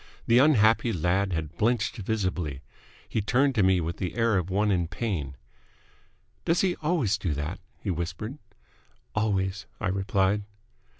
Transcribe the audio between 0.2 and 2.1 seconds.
The unhappy lad had blenched